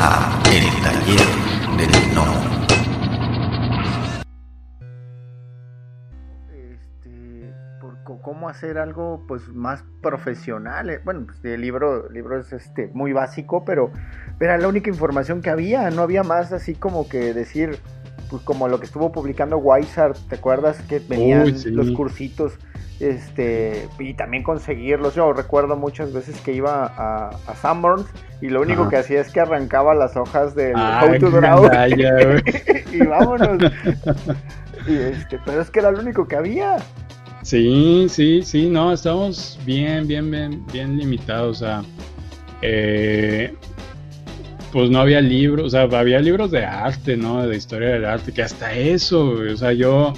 [0.00, 1.26] a El Taller
[1.76, 2.32] del Gnomo.
[6.52, 10.90] Este, por cómo hacer algo pues más profesional.
[10.90, 11.00] eh.
[11.04, 13.90] Bueno, pues, el libro, el libro es este muy básico, pero
[14.38, 17.78] era la única información que había, no había más así como que decir
[18.30, 21.70] pues como lo que estuvo publicando Wiseart, ¿te acuerdas que venían Uy, sí.
[21.70, 22.58] los cursitos?
[23.00, 25.14] Este, y también conseguirlos.
[25.14, 28.06] Yo recuerdo muchas veces que iba a, a Sanborns
[28.40, 31.64] y lo único que hacía es que arrancaba las hojas del Ah, How to Draw
[32.92, 33.72] y vámonos.
[34.86, 36.78] Y este, pero es que era lo único que había.
[37.42, 41.62] Sí, sí, sí, no, estamos bien, bien, bien, bien limitados.
[41.62, 41.82] O sea,
[42.62, 43.54] eh,
[44.72, 47.46] pues no había libros, o sea, había libros de arte, ¿no?
[47.46, 50.12] De historia del arte, que hasta eso, o sea, yo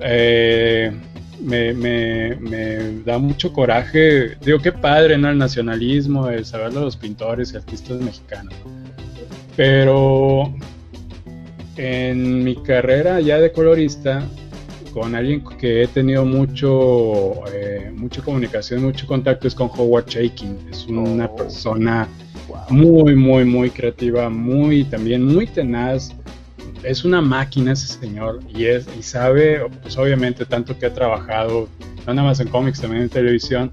[0.00, 0.92] eh,
[1.40, 4.36] me, me- me da mucho coraje.
[4.44, 5.28] Digo, qué padre, ¿no?
[5.30, 8.54] El nacionalismo, el saber de los pintores y artistas mexicanos.
[9.56, 10.52] Pero
[11.76, 14.22] en mi carrera ya de colorista,
[14.92, 20.56] con alguien que he tenido mucho, eh, mucha comunicación, mucho contacto es con Howard Shaking.
[20.70, 21.36] Es una Oh.
[21.36, 22.08] persona
[22.70, 26.14] muy, muy, muy creativa, muy también muy tenaz.
[26.84, 31.68] Es una máquina ese señor y es y sabe, pues obviamente tanto que ha trabajado,
[32.06, 33.72] no nada más en cómics, también en televisión.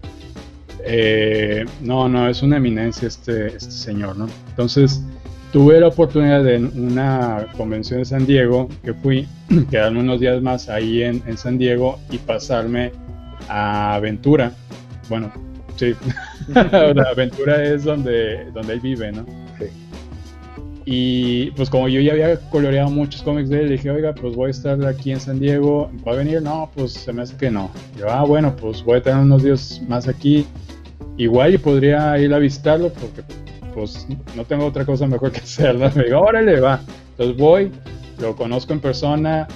[0.84, 4.28] Eh, no, no, es una eminencia este, este señor, ¿no?
[4.50, 5.04] Entonces,
[5.52, 9.28] tuve la oportunidad de en una convención de San Diego que fui,
[9.70, 12.92] quedarme unos días más ahí en, en San Diego y pasarme
[13.48, 14.54] a Aventura.
[15.10, 15.32] Bueno,
[15.76, 15.94] sí,
[16.48, 19.26] la Aventura es donde, donde él vive, ¿no?
[20.86, 24.48] Y pues como yo ya había coloreado muchos cómics de él, dije, oiga, pues voy
[24.48, 26.42] a estar aquí en San Diego, ¿va a venir?
[26.42, 27.70] No, pues se me hace que no.
[27.98, 30.46] Yo, ah, bueno, pues voy a tener unos días más aquí.
[31.18, 33.22] Igual y podría ir a visitarlo porque
[33.74, 35.76] pues no tengo otra cosa mejor que hacer.
[35.78, 36.82] Me digo, órale, va.
[37.12, 37.72] Entonces voy,
[38.20, 39.48] lo conozco en persona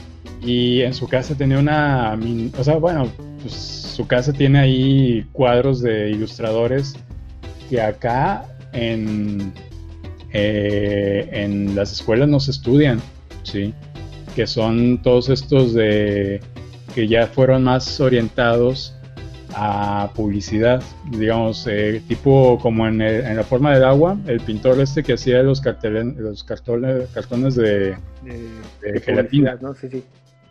[0.41, 2.17] y en su casa tenía una,
[2.57, 3.07] o sea, bueno,
[3.41, 6.95] pues su casa tiene ahí cuadros de ilustradores
[7.69, 9.53] que acá en,
[10.37, 12.99] eh, en las escuelas no se estudian,
[13.43, 13.73] ¿sí?
[14.35, 16.41] Que son todos estos de
[16.93, 18.93] que ya fueron más orientados
[19.57, 24.79] a publicidad, digamos, eh, tipo como en, el- en la forma del agua, el pintor
[24.81, 25.61] este que hacía los,
[26.17, 29.73] los cartones, cartones de, De, de gelatina, ¿no?
[29.73, 30.03] Sí, sí.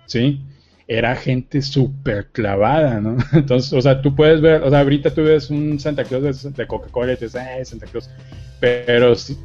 [0.07, 0.41] ¿sí?
[0.89, 3.17] Era gente súper clavada, ¿no?
[3.35, 6.51] Entonces, o sea, tú puedes ver, o sea, ahorita tú ves un Santa Claus de,
[6.51, 8.09] de Coca-Cola y te dices, eh, Santa Claus,
[8.61, 9.37] pero si-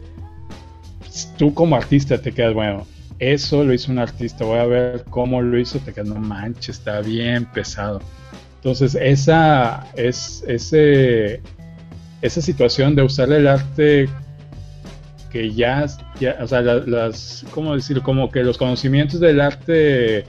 [1.37, 2.85] tú como artista te quedas, bueno,
[3.19, 6.77] eso lo hizo un artista, voy a ver cómo lo hizo, te quedas, no manches,
[6.77, 8.01] está bien pesado.
[8.55, 11.41] Entonces, esa, es, ese,
[12.21, 14.09] esa situación de usar el arte
[15.31, 15.85] que ya,
[16.19, 18.01] ya o sea, la- las, ¿cómo decirlo?
[18.03, 20.23] Como que los conocimientos del arte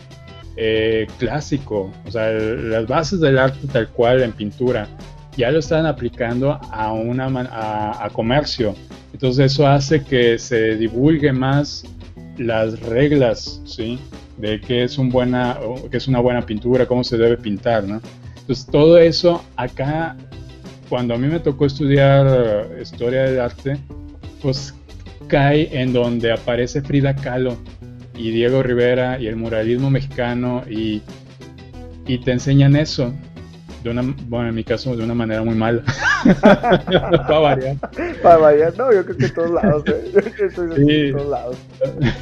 [0.56, 4.86] eh, clásico, o sea, las bases del arte tal cual en pintura,
[5.36, 8.74] ya lo están aplicando a, una, a, a comercio.
[9.12, 11.84] Entonces eso hace que se divulgue más
[12.38, 13.98] las reglas, ¿sí?
[14.38, 15.58] De qué es, un buena,
[16.08, 18.00] una buena pintura, cómo se debe pintar, ¿no?
[18.38, 20.16] Entonces todo eso acá,
[20.88, 23.76] cuando a mí me tocó estudiar historia del arte,
[24.40, 24.74] pues
[25.28, 27.56] cae en donde aparece Frida Kahlo
[28.16, 31.02] y Diego Rivera y el muralismo mexicano y,
[32.06, 33.12] y te enseñan eso.
[33.82, 35.82] De una, bueno, en mi caso, de una manera muy mala.
[36.42, 37.76] Para variar.
[38.22, 40.10] Para variar, no, yo creo que en todos lados, ¿eh?
[40.12, 40.92] Yo estoy Sí.
[41.06, 41.56] en todos lados.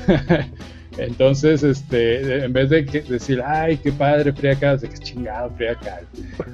[0.99, 5.51] Entonces, este, en vez de que- decir, ay, qué padre Frida Kahlo, de que chingado
[5.57, 6.07] Frida Kahlo.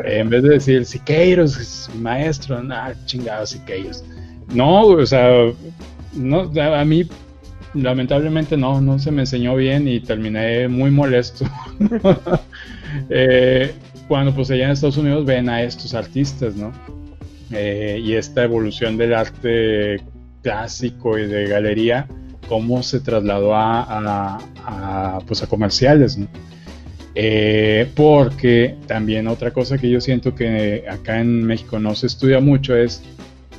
[0.04, 4.04] Eh, en vez de decir, Siqueiros, es maestro, nah, chingado Siqueiros.
[4.53, 5.31] No, o sea,
[6.15, 7.09] no, a mí
[7.72, 11.45] lamentablemente no, no se me enseñó bien y terminé muy molesto.
[13.10, 13.74] Eh,
[14.09, 16.72] cuando pues allá en Estados Unidos ven a estos artistas, ¿no?
[17.51, 20.01] Eh, y esta evolución del arte
[20.42, 22.06] clásico y de galería,
[22.48, 24.39] cómo se trasladó a,
[25.27, 26.28] pues a comerciales, ¿no?
[27.16, 32.41] Eh, porque también otra cosa que yo siento que acá en México no se estudia
[32.41, 33.03] mucho es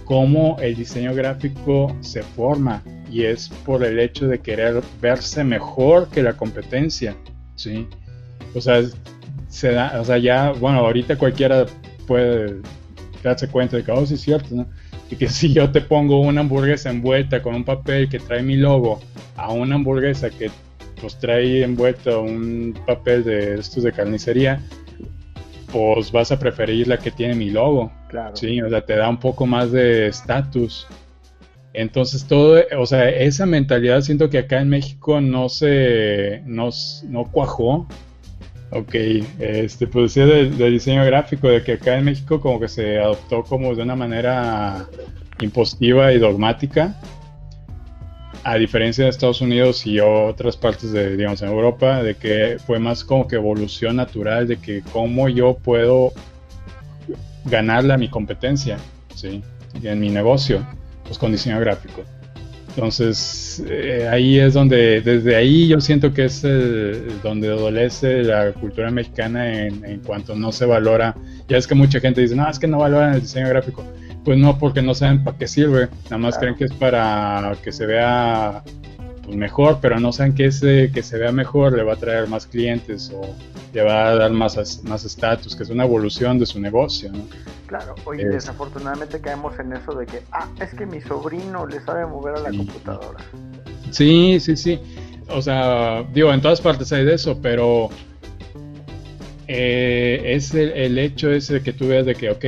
[0.04, 6.10] cómo el diseño gráfico se forma y es por el hecho de querer verse mejor
[6.10, 7.16] que la competencia,
[7.56, 7.88] ¿sí?
[8.54, 8.82] O sea,
[9.56, 11.66] se da, o sea, ya, bueno, ahorita cualquiera
[12.06, 12.58] puede
[13.24, 14.68] darse cuenta de que, oh, sí es cierto, ¿no?
[15.10, 18.58] Y que si yo te pongo una hamburguesa envuelta con un papel que trae mi
[18.58, 19.00] logo
[19.38, 20.52] a una hamburguesa que
[21.00, 24.62] pues trae envuelta un papel de estos de carnicería,
[25.72, 27.94] pues vas a preferir la que tiene mi logo.
[28.10, 28.36] Claro.
[28.36, 30.86] Sí, o sea, te da un poco más de estatus.
[31.72, 36.70] Entonces todo, o sea, esa mentalidad siento que acá en México no se, no,
[37.08, 37.88] no cuajó.
[38.72, 38.96] Ok,
[39.40, 43.44] este, pues decía de, diseño gráfico, de que acá en México como que se adoptó
[43.44, 44.88] como de una manera
[45.40, 47.00] impositiva y dogmática,
[48.44, 52.80] a diferencia de Estados Unidos y otras partes de, digamos, en Europa, de que fue
[52.80, 56.12] más como que evolución natural, de que cómo yo puedo
[57.46, 58.78] ganarle a mi competencia,
[59.16, 59.42] ¿sí?
[59.84, 60.66] en mi negocio
[61.06, 62.04] pues con diseño gráfico.
[62.76, 66.42] Entonces, eh, ahí es donde, desde ahí yo siento que es
[67.24, 71.16] donde adolece la cultura mexicana en, en, cuanto no se valora.
[71.48, 73.86] Ya es que mucha gente dice, no, es que no valoran el diseño gráfico.
[74.26, 75.88] Pues no, porque no saben para qué sirve.
[76.06, 78.62] Nada más creen que es para que se vea
[79.26, 82.28] pues, mejor, pero no saben que ese que se vea mejor le va a traer
[82.28, 83.22] más clientes o
[83.74, 87.12] le va a dar más estatus, más que es una evolución de su negocio.
[87.12, 87.26] ¿no?
[87.68, 92.06] Claro, hoy desafortunadamente caemos en eso de que, ah, es que mi sobrino le sabe
[92.06, 93.20] mover a la computadora.
[93.92, 94.80] Sí, sí, sí.
[95.30, 97.90] O sea, digo, en todas partes hay de eso, pero
[99.48, 102.46] eh, es el, hecho ese que tú veas de que, ok,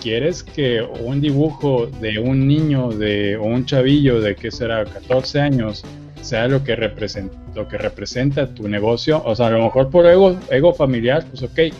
[0.00, 5.40] quieres que un dibujo de un niño de, o un chavillo de que será 14
[5.40, 5.84] años
[6.22, 10.06] sea lo que, representa, lo que representa tu negocio, o sea, a lo mejor por
[10.06, 11.74] ego, ego familiar, pues ok,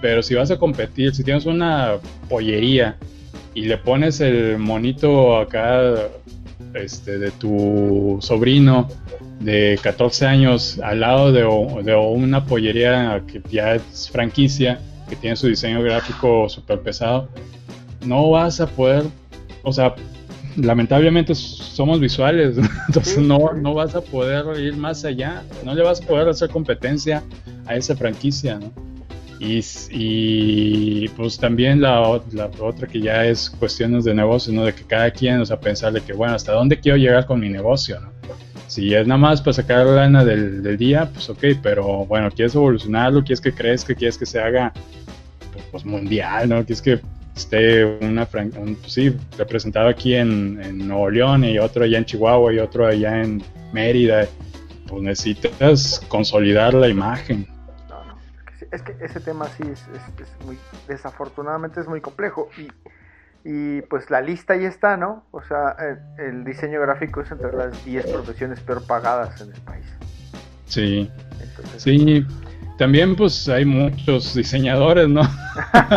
[0.00, 1.94] pero si vas a competir, si tienes una
[2.28, 2.96] pollería
[3.54, 5.94] y le pones el monito acá
[6.74, 8.88] este, de tu sobrino
[9.40, 11.42] de 14 años al lado de,
[11.84, 17.28] de, una pollería que ya es franquicia, que tiene su diseño gráfico súper pesado,
[18.04, 19.04] no vas a poder,
[19.62, 19.94] o sea,
[20.56, 22.56] lamentablemente somos visuales,
[22.88, 26.50] entonces no, no vas a poder ir más allá, no le vas a poder hacer
[26.50, 27.22] competencia
[27.66, 28.72] a esa franquicia, ¿no?
[29.44, 34.64] Y, pues también la, la, otra que ya es cuestiones de negocio, ¿no?
[34.64, 37.40] De que cada quien, o sea, pensar de que, bueno, ¿hasta dónde quiero llegar con
[37.40, 38.12] mi negocio, ¿no?
[38.68, 42.30] Si es nada más para sacar la lana del, del día, pues ok, pero bueno,
[42.30, 44.72] quieres evolucionarlo, quieres que crezca, quieres que se haga
[45.72, 46.56] pues, mundial, ¿no?
[46.64, 47.00] Quieres que
[47.36, 52.04] esté una un, pues sí, representado aquí en, en, Nuevo León y otro allá en
[52.04, 53.42] Chihuahua y otro allá en
[53.72, 54.26] Mérida,
[54.88, 57.46] pues necesitas consolidar la imagen
[58.72, 59.84] es que ese tema sí es,
[60.44, 60.58] muy,
[60.88, 62.68] desafortunadamente es muy complejo y,
[63.44, 65.24] y, pues la lista ahí está, ¿no?
[65.30, 65.76] O sea,
[66.18, 69.84] el, diseño gráfico es entre las 10 profesiones peor pagadas en el país.
[70.66, 71.10] Sí.
[71.76, 72.26] sí,
[72.78, 75.22] también pues hay muchos diseñadores, ¿no?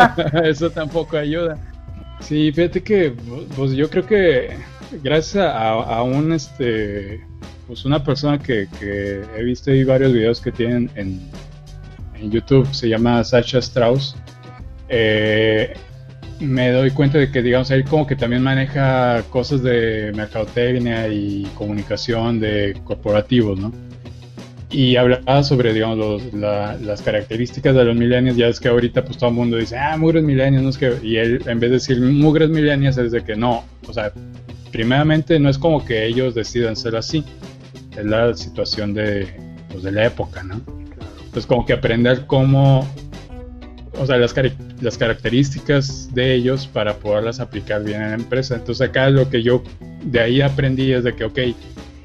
[0.44, 1.58] Eso tampoco ayuda.
[2.20, 3.14] Sí, fíjate que
[3.56, 4.56] pues yo creo que
[5.02, 7.20] gracias a, un este
[7.66, 11.20] pues una persona que, que he visto ahí varios videos que tienen en,
[12.14, 14.16] en YouTube, se llama Sasha Strauss,
[14.88, 15.74] eh,
[16.40, 21.44] me doy cuenta de que, digamos, él como que también maneja cosas de mercadotecnia y
[21.54, 23.72] comunicación de corporativos, ¿no?
[24.76, 28.36] Y hablaba sobre, digamos, las características de los millennials.
[28.36, 30.98] Ya es que ahorita, pues todo el mundo dice, ah, mugres millennials, no es que.
[31.02, 33.64] Y él, en vez de decir mugres millennials, es de que no.
[33.86, 34.12] O sea,
[34.70, 37.24] primeramente no es como que ellos decidan ser así.
[37.96, 39.26] Es la situación de,
[39.70, 40.60] pues, de la época, ¿no?
[41.36, 42.88] pues como que aprender cómo,
[43.98, 44.34] o sea, las,
[44.80, 48.54] las características de ellos para poderlas aplicar bien en la empresa.
[48.54, 49.62] Entonces acá lo que yo
[50.02, 51.38] de ahí aprendí es de que, ok,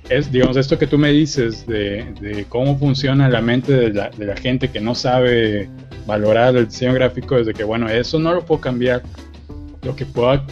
[0.10, 4.26] es, digamos, esto que tú me dices de, cómo funciona la mente de la, de
[4.26, 5.70] la, gente que no sabe
[6.06, 9.04] valorar el diseño gráfico, es de que, bueno, eso no lo puedo cambiar.
[9.84, 10.44] Lo que puedo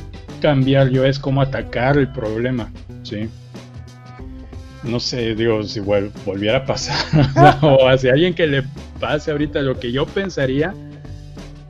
[0.41, 2.71] cambiar yo es cómo atacar el problema,
[3.03, 3.29] ¿sí?
[4.83, 8.63] no sé, digo, si volviera a pasar, o hacia alguien que le
[8.99, 10.73] pase ahorita lo que yo pensaría,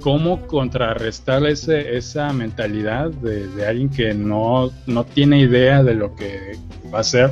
[0.02, 4.72] cómo contrarrestar ese, esa mentalidad de, alguien que no,
[5.14, 6.58] tiene idea de lo que
[6.94, 7.32] va a hacer,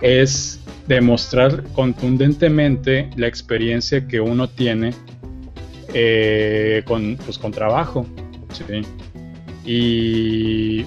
[0.00, 4.92] es demostrar contundentemente la experiencia que uno tiene
[5.94, 8.06] eh, con, pues, con trabajo.
[8.52, 8.82] ¿sí?
[9.64, 10.86] Y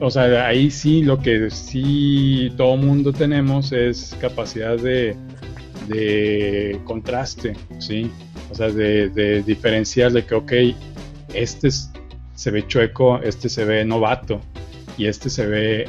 [0.00, 5.16] o sea, ahí sí lo que sí todo mundo tenemos es capacidad de,
[6.84, 8.10] contraste, ¿sí?
[8.50, 10.52] O sea, de, diferenciar de que, ok,
[11.34, 11.68] este
[12.34, 14.40] se ve chueco, este se ve novato
[14.96, 15.84] y este se ve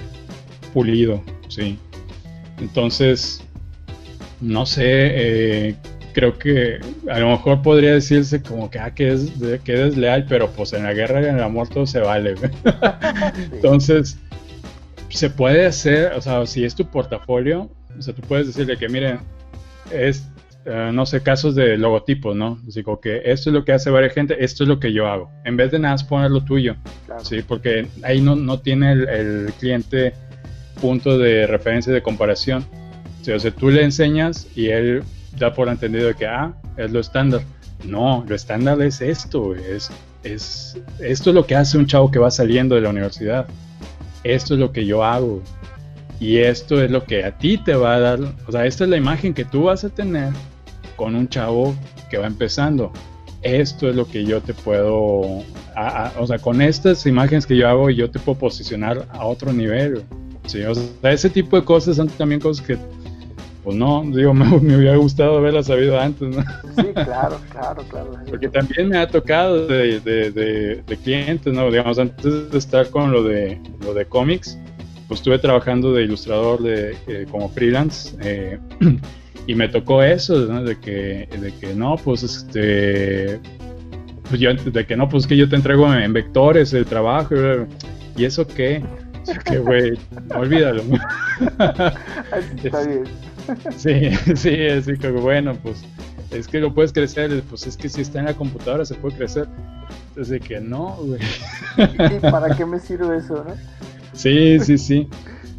[0.74, 1.78] pulido, ¿sí?
[2.60, 3.42] Entonces,
[4.42, 5.76] no sé, eh,
[6.14, 9.32] creo que a lo mejor podría decirse como que, ah, que es,
[9.64, 12.36] que desleal, pero pues en la guerra y en el amor todo se vale.
[13.52, 14.18] Entonces,
[15.10, 18.90] se puede hacer, o sea, si es tu portafolio, o sea, tú puedes decirle que,
[18.90, 19.20] miren,
[19.92, 20.28] es,
[20.66, 22.60] eh, no sé, casos de logotipos, ¿no?
[22.68, 25.08] Así como que esto es lo que hace varias gente, esto es lo que yo
[25.08, 25.32] hago.
[25.46, 26.76] En vez de nada poner lo tuyo,
[27.24, 27.42] ¿sí?
[27.42, 30.14] Porque ahí no, no tiene el, cliente
[30.80, 32.66] punto de referencia de comparación.
[33.22, 35.04] Sea, tú le enseñas y él
[35.38, 37.42] da por entendido que, ah, es lo estándar.
[37.84, 39.90] No, lo estándar es esto, es,
[40.24, 43.48] es, esto es lo que hace un chavo que va saliendo de la universidad.
[44.24, 45.42] Esto es lo que yo hago.
[46.20, 48.90] Y esto es lo que a ti te va a dar, o sea, esta es
[48.90, 50.34] la imagen que tú vas a tener
[50.98, 51.74] con un chavo
[52.10, 52.92] que va empezando.
[53.42, 57.90] Esto es lo que yo te puedo, o sea, con estas imágenes que yo hago,
[57.90, 60.04] yo te puedo posicionar a otro nivel.
[60.50, 60.64] ¿Sí?
[60.64, 62.78] O sea, ese tipo de cosas son también cosas que,
[63.64, 66.44] pues no, digo, me, hubiera gustado haberlas sabido antes, ¿no?
[66.76, 68.12] Sí, claro, claro, claro.
[68.30, 71.70] Porque también me ha tocado de, de, de, clientes, ¿no?
[71.70, 74.58] Digamos, antes de estar con lo de, lo de cómics,
[75.08, 78.60] pues estuve trabajando de ilustrador de, eh, como freelance eh,
[79.48, 83.40] y me tocó eso, de, que, de que no, pues este,
[84.30, 87.36] pues yo, de que no, pues que yo te entrego en, vectores el trabajo
[88.16, 88.84] y eso qué,
[89.46, 89.98] que güey,
[90.36, 90.84] olvídalo.
[92.64, 93.04] Está bien.
[93.76, 95.84] Sí, sí, así que bueno, pues
[96.32, 99.18] es que lo puedes crecer, pues es que si está en la computadora se puede
[99.18, 99.48] crecer.
[100.10, 101.22] Entonces que no, güey.
[102.18, 103.56] ¿Y para qué me sirve eso, no?
[104.14, 105.08] Sí, sí, sí.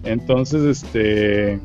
[0.04, 1.60] Entonces, este,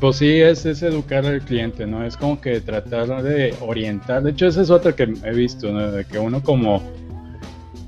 [0.00, 2.04] pues sí, es, es educar al cliente, ¿no?
[2.04, 4.22] Es como que tratar de orientar.
[4.22, 5.90] De hecho, esa es otra que he visto, ¿no?
[5.90, 6.82] De que uno como,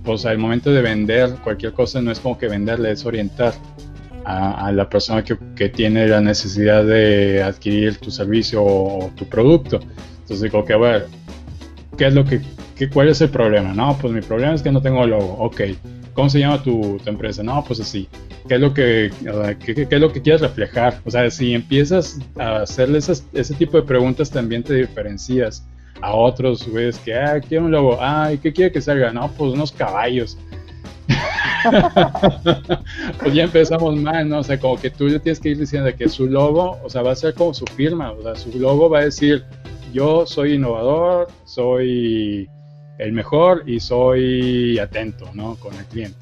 [0.09, 3.53] pues al momento de vender cualquier cosa, no es como que venderle, es orientar
[4.25, 9.79] a, la persona que, que, tiene la necesidad de adquirir tu servicio o, tu producto.
[10.21, 11.07] Entonces digo que, a ver,
[11.99, 12.41] ¿qué es lo que,
[12.75, 13.75] qué, cuál es el problema?
[13.75, 15.35] No, pues mi problema es que no tengo logo.
[15.41, 15.61] Ok
[16.15, 17.43] ¿Cómo se llama tu, empresa?
[17.43, 18.09] No, pues así.
[18.49, 19.11] ¿Qué es lo que,
[19.65, 21.00] qué, es lo que quieres reflejar?
[21.05, 25.65] O sea, si empiezas a hacerle ese tipo de preguntas, también te diferencias
[26.00, 29.12] a otros, ves que, ah, quiero un logo, ah, ¿y qué quiere que salga?
[29.12, 30.38] No, pues unos caballos.
[33.21, 34.38] pues ya empezamos mal, ¿no?
[34.38, 37.02] O sea, como que tú le tienes que ir diciendo que su logo, o sea,
[37.02, 39.45] va a ser como su firma, o sea, su logo va a decir,
[39.93, 42.49] yo soy innovador, soy
[42.99, 45.57] el mejor y soy atento ¿no?
[45.57, 46.19] con el cliente.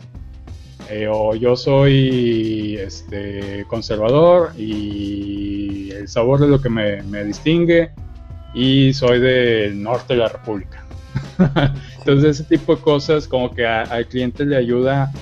[0.88, 7.90] Eh, o yo soy este, conservador y el sabor es lo que me, distingue
[8.56, 10.82] y soy del norte de la República.
[11.98, 15.12] Entonces ese tipo de cosas como que al cliente le ayuda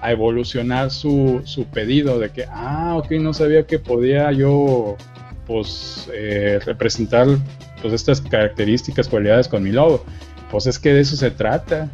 [0.00, 4.96] a evolucionar su, su, pedido de que, ah, ok, no sabía que podía yo
[5.48, 7.26] pues eh, representar
[7.82, 10.04] pues estas características, cualidades con mi logo.
[10.52, 11.90] Pues es que de eso se trata.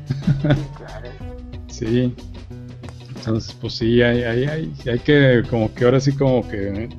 [1.69, 2.15] sí.
[3.17, 6.91] Entonces, pues sí, hay, hay, hay, hay que, como que ahora sí, como que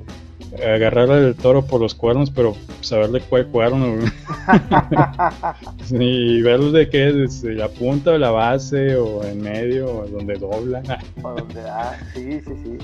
[0.62, 3.95] agarrar al toro por los cuernos, pero saberle cuál cuerno.
[5.91, 10.36] y ver de qué es, la punta o la base o en medio o donde
[10.36, 10.83] dobla.
[11.22, 12.77] o donde da, sí, sí, sí.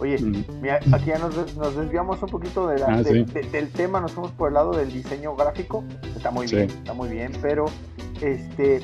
[0.00, 0.18] Oye,
[0.60, 1.34] mira, aquí ya nos,
[1.76, 5.84] desviamos un poquito de ah, del tema, nos fuimos por el lado del diseño gráfico,
[6.16, 7.66] está muy bien, está muy bien, pero
[8.20, 8.82] este,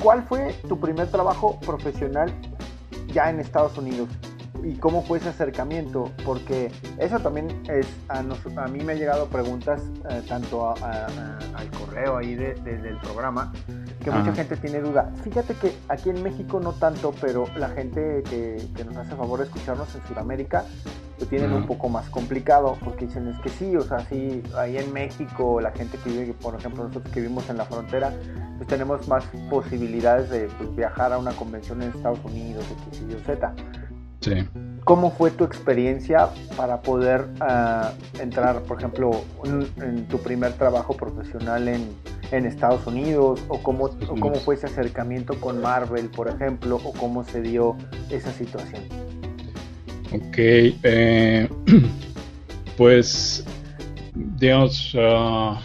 [0.00, 2.32] ¿cuál fue tu primer trabajo profesional
[3.12, 4.08] ya en Estados Unidos?
[4.64, 9.26] Y cómo fue ese acercamiento, porque eso también es, a, a mí me han llegado
[9.26, 13.52] preguntas eh, tanto al correo ahí del programa,
[14.02, 15.10] que mucha gente tiene duda.
[15.24, 19.46] Fíjate que aquí en México no tanto, pero la gente que, nos hace favor de
[19.46, 20.64] escucharnos en Sudamérica
[21.18, 24.76] lo tienen un poco más complicado, porque dicen es que sí, o sea, sí, ahí
[24.76, 28.12] en México la gente que vive, por ejemplo, nosotros que vivimos en la frontera,
[28.58, 33.24] pues tenemos más posibilidades de pues, viajar a una convención en Estados Unidos, X, Y,
[33.24, 33.54] Z.
[34.84, 41.68] ¿Cómo fue tu experiencia para poder ah, entrar, por ejemplo, en, tu primer trabajo profesional
[41.68, 41.86] en,
[42.46, 43.40] Estados Unidos?
[43.48, 46.80] ¿O cómo, cómo fue ese acercamiento con Marvel, por ejemplo?
[46.84, 47.76] ¿O cómo se dio
[48.10, 48.82] esa situación?
[50.12, 51.48] Ok, eh,
[52.76, 53.44] pues,
[54.14, 55.56] digamos, uh,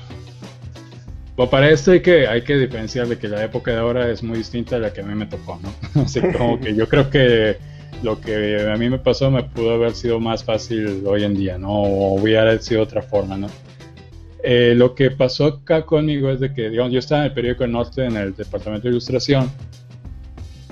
[1.50, 4.38] para esto hay que, hay que diferenciar de que la época de ahora es muy
[4.38, 6.02] distinta a la que a mí me tocó, ¿no?
[6.04, 7.58] Así como que yo creo que
[8.04, 11.58] lo que a mí me pasó me pudo haber sido más fácil hoy en día,
[11.58, 11.72] ¿no?
[11.72, 13.48] O hubiera sido otra forma, ¿no?
[14.44, 17.68] Eh, lo que pasó acá conmigo es de que, digamos, yo estaba en el periódico
[17.68, 19.52] Norte, en el departamento de ilustración.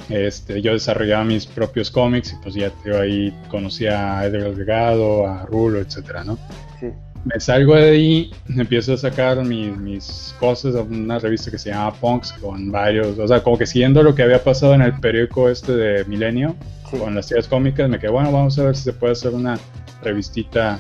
[0.10, 5.46] Este, yo desarrollaba mis propios cómics y pues ya ahí conocía a Edgar Delgado, a
[5.46, 6.40] Rulo, etcétera, ¿no?
[6.80, 6.88] Sí
[7.26, 11.70] me salgo de ahí, empiezo a sacar mis, mis cosas a una revista que se
[11.70, 14.94] llama Punks con varios, o sea, como que siguiendo lo que había pasado en el
[15.00, 16.56] periódico este de Milenio,
[16.90, 19.60] con las tiras cómicas, me quedé, bueno, vamos a ver si se puede hacer una
[20.02, 20.80] revistita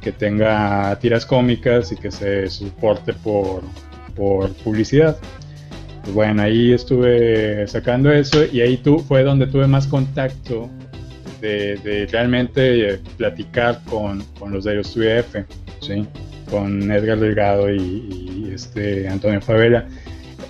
[0.00, 3.62] que tenga tiras cómicas y que se soporte por,
[4.14, 5.16] por publicidad.
[6.02, 10.70] Pues bueno, ahí estuve sacando eso y ahí tú, fue donde tuve más contacto
[11.40, 15.36] de, realmente platicar con, con los de los UF,
[15.80, 16.06] ¿sí?
[16.50, 19.86] con Edgar Delgado y, este Antonio Favela.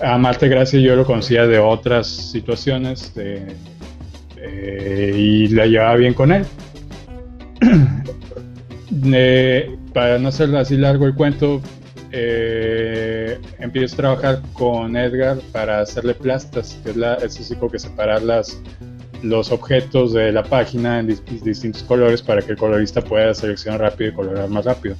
[0.01, 3.13] A Marte Gracia yo lo conocía de otras situaciones
[5.15, 6.45] y la llevaba bien con él.
[9.93, 11.61] para no hacer así largo el cuento,
[12.11, 17.79] eh, empiezo a trabajar con Edgar para hacerle plastas, que es, la, es como que
[17.79, 18.61] separar las,
[19.29, 21.07] los objetos de la página en
[21.43, 24.95] distintos colores para que el colorista pueda seleccionar rápido y colorar más rápido.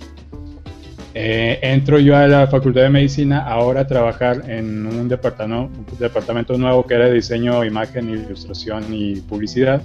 [1.20, 5.98] Eh, entro yo a la Facultad de Medicina ahora a trabajar en un departamento, un
[5.98, 9.82] departamento nuevo que era de diseño, imagen, ilustración y publicidad.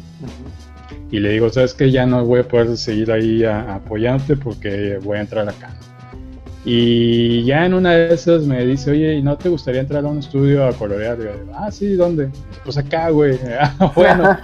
[1.11, 5.19] Y le digo, sabes que ya no voy a poder seguir ahí apoyándote porque voy
[5.19, 5.75] a entrar acá.
[6.65, 10.09] Y ya en una de esas me dice, oye, ¿y no te gustaría entrar a
[10.09, 11.19] un estudio a colorear?
[11.19, 12.31] Y yo, ah, sí, ¿dónde?
[12.65, 13.39] Pues acá, güey.
[13.59, 14.39] Ah, bueno,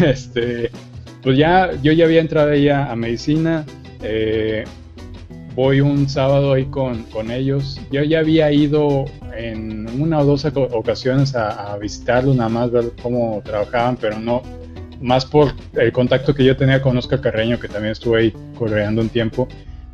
[0.04, 0.70] este,
[1.22, 3.64] pues ya, yo ya había entrado ahí a, medicina.
[4.02, 4.64] Eh,
[5.54, 7.78] voy un sábado ahí con, con, ellos.
[7.90, 9.04] Yo ya había ido
[9.36, 14.42] en una o dos ocasiones a, a visitarlos, nada más ver cómo trabajaban, pero no,
[15.00, 19.02] más por el contacto que yo tenía con Oscar Carreño, que también estuve ahí coloreando
[19.02, 19.46] un tiempo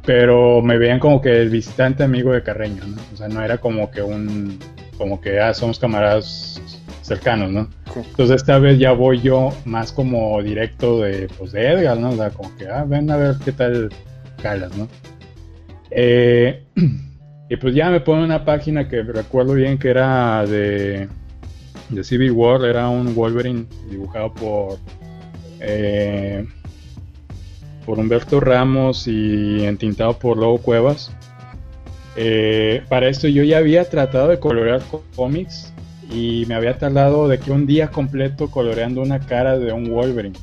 [0.05, 2.97] pero me veían como que el visitante amigo de Carreño, ¿no?
[3.13, 4.59] O sea, no era como que un,
[4.97, 6.61] como que, ah, somos camaradas
[7.03, 7.69] cercanos, ¿no?
[7.95, 12.11] Entonces esta vez ya voy yo más como directo de, pues, de Edgar, ¿no?
[12.11, 13.91] O sea, como que, ah, ven a ver qué tal
[14.43, 14.89] calas, ¿no?
[15.91, 16.65] Eh,
[17.49, 21.09] y pues ya me pone una página que recuerdo bien que era de,
[21.89, 24.79] de Civil War, era un Wolverine dibujado por...
[25.61, 26.47] Eh,
[27.85, 31.13] por Humberto Ramos y entintado por Lobo Cuevas.
[32.17, 34.83] Eh, para esto yo ya había tratado de colorear
[35.15, 35.73] cómics
[36.11, 40.37] y me había tardado de que un día completo coloreando una cara de un Wolverine.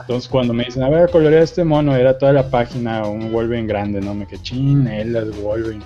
[0.00, 3.66] Entonces cuando me dicen, a ver, colorear este mono, era toda la página un Wolverine
[3.66, 4.14] grande, ¿no?
[4.14, 5.84] Me quedé, chin, él es Wolverine.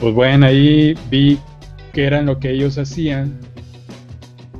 [0.00, 1.38] Pues bueno, ahí vi
[1.92, 3.38] que eran lo que ellos hacían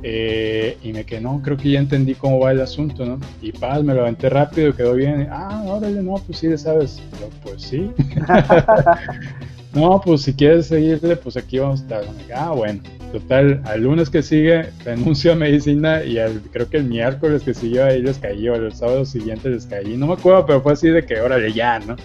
[0.07, 3.19] eh, y me quedé, no, creo que ya entendí cómo va el asunto, ¿no?
[3.41, 5.27] Y paz, me lo aventé rápido, quedó bien.
[5.31, 7.01] Ah, órale, no, pues sí, sabes.
[7.41, 7.89] pues sí.
[9.73, 12.03] no, pues si quieres seguirle, pues aquí vamos a estar.
[12.35, 12.81] Ah, bueno.
[13.13, 16.17] Total, al lunes que sigue renuncio a medicina y
[16.51, 19.97] creo que el miércoles que siguió ahí les caí, o el sábado siguiente les caí.
[19.97, 21.95] No me acuerdo, pero fue así de que, órale, ya, ¿no?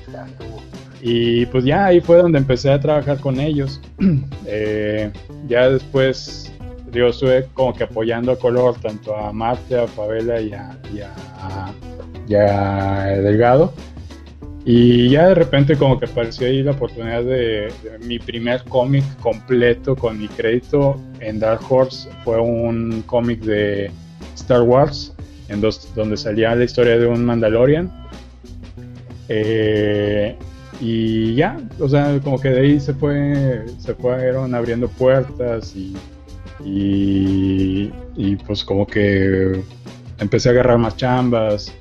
[1.02, 3.78] Y pues ya ahí fue donde empecé a trabajar con ellos.
[4.52, 5.12] Eh,
[5.46, 6.49] ya después
[6.92, 11.72] yo estuve como que apoyando a color tanto a Marte, a Favela y a,
[12.26, 13.72] Delgado.
[14.64, 17.72] Y ya de repente como que apareció ahí la oportunidad de,
[18.04, 22.08] mi primer cómic completo con mi crédito en Dark Horse.
[22.24, 23.90] Fue un cómic de
[24.34, 25.14] Star Wars,
[25.48, 25.60] en
[25.94, 27.90] donde salía la historia de un Mandalorian.
[29.28, 30.36] Eh,
[30.80, 35.94] y ya, o sea, como que de ahí se fue, se fueron abriendo puertas y
[36.64, 37.90] y,
[38.46, 39.62] pues como que
[40.18, 41.72] empecé a agarrar más chambas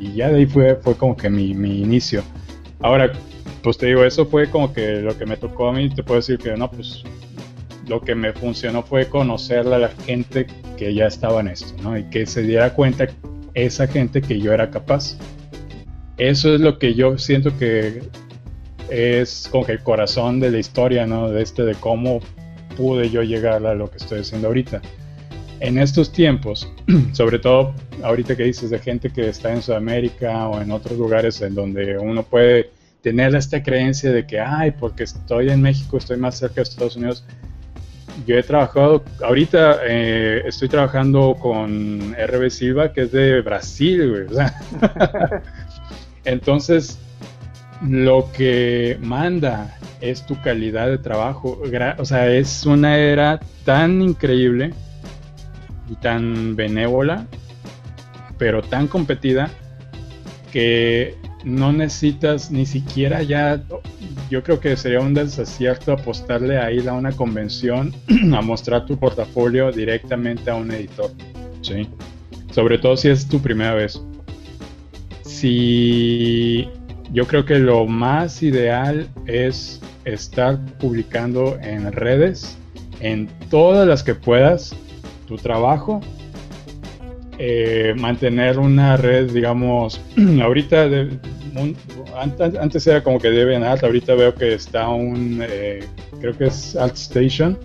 [0.00, 2.22] y ya de ahí fue, fue como que mi, inicio.
[2.80, 3.12] Ahora,
[3.62, 6.20] pues te digo, eso fue como que lo que me tocó a mí, te puedo
[6.20, 7.02] decir que no, pues
[7.86, 11.98] lo que me funcionó fue conocer a la gente que ya estaba en esto, ¿no?
[11.98, 13.08] Y que se diera cuenta
[13.54, 15.16] esa gente que yo era capaz.
[16.16, 18.02] Eso es lo que yo siento que
[18.90, 21.30] es como que el corazón de la historia, ¿no?
[21.30, 22.20] De este, de cómo
[22.78, 24.80] pude yo llegar a lo que estoy haciendo ahorita.
[25.58, 26.72] En estos tiempos,
[27.12, 31.42] sobre todo ahorita que dices de gente que está en Sudamérica o en otros lugares
[31.42, 32.70] en donde uno puede
[33.02, 36.94] tener esta creencia de que, ay, porque estoy en México, estoy más cerca de Estados
[36.94, 37.24] Unidos.
[38.26, 44.26] Yo he trabajado, ahorita eh, estoy trabajando con RB Silva, que es de Brasil,
[46.24, 46.98] Entonces,
[47.82, 51.60] lo que manda es tu calidad de trabajo.
[51.98, 54.72] O sea, es una era tan increíble
[55.90, 57.26] y tan benévola,
[58.36, 59.50] pero tan competida
[60.52, 61.14] que
[61.44, 63.62] no necesitas ni siquiera ya,
[64.30, 67.94] yo creo que sería un desacierto apostarle a ir a una convención
[68.34, 71.10] a mostrar tu portafolio directamente a un editor,
[71.62, 71.88] ¿sí?
[72.50, 74.00] Sobre todo si es tu primera vez.
[75.22, 76.68] Si
[77.12, 82.58] yo creo que lo más ideal es estar publicando en redes,
[83.00, 84.74] en todas las que puedas,
[85.26, 86.00] tu trabajo.
[87.40, 90.00] Eh, mantener una red, digamos,
[90.42, 90.88] ahorita
[92.60, 95.84] antes, era como que DeviantArt, ahorita veo que está un, eh,
[96.20, 97.56] creo que es ArtStation.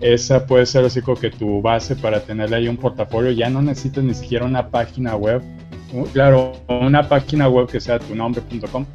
[0.00, 3.30] Esa puede ser así como que tu base para tenerle ahí un portafolio.
[3.30, 5.42] Ya no necesitas ni siquiera una página web.
[6.12, 8.86] Claro, una página web que sea tu nombre.com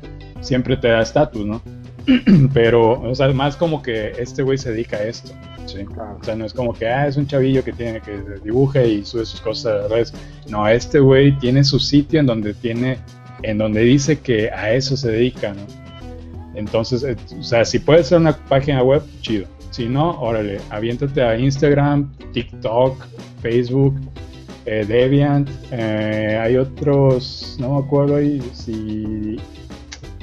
[0.42, 1.62] siempre te da estatus, ¿no?
[2.54, 5.34] Pero, o sea, más como que este güey se dedica a esto.
[5.66, 5.86] ¿sí?
[6.20, 9.06] O sea, no es como que, ah, es un chavillo que tiene que dibuje y
[9.06, 10.14] sube sus cosas a las redes.
[10.48, 12.98] No, este güey tiene su sitio en donde tiene,
[13.44, 15.62] en donde dice que a eso se dedica, ¿no?
[16.56, 19.48] Entonces, eh, o sea, si puede ser una página web, chido.
[19.70, 23.06] Si no, órale, aviéntate a Instagram, TikTok,
[23.42, 23.96] Facebook,
[24.68, 25.50] eh, Deviant.
[25.72, 29.38] Eh, hay otros, no me acuerdo ahí si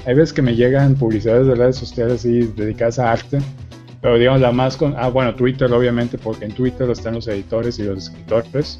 [0.07, 3.39] hay veces que me llegan publicidades de redes sociales así dedicadas a arte,
[4.03, 7.79] pero digamos la más con, ah bueno, Twitter obviamente, porque en Twitter están los editores
[7.79, 8.79] y los escritores.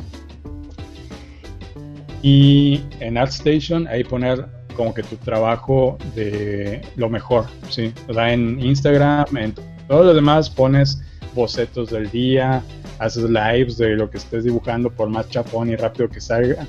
[2.23, 4.45] Y en ArtStation ahí poner
[4.77, 7.93] como que tu trabajo de lo mejor, ¿sí?
[8.09, 9.55] O sea, en Instagram, en
[9.89, 11.01] todo lo demás pones
[11.35, 12.63] bocetos del día,
[12.99, 16.67] haces lives de lo que estés dibujando por más chapón y rápido que salga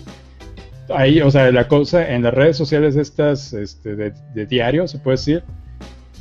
[0.94, 5.18] ahí, o sea, la cosa en las redes sociales estas este, de, diario, se puede
[5.18, 5.44] decir,